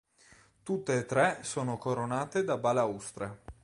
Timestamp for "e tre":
0.97-1.43